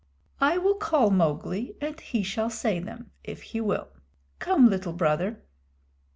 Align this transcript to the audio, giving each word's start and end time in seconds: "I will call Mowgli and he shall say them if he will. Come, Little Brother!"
"I 0.39 0.57
will 0.57 0.73
call 0.77 1.11
Mowgli 1.11 1.75
and 1.79 2.01
he 2.01 2.23
shall 2.23 2.49
say 2.49 2.79
them 2.79 3.11
if 3.23 3.43
he 3.43 3.61
will. 3.61 3.89
Come, 4.39 4.67
Little 4.67 4.93
Brother!" 4.93 5.43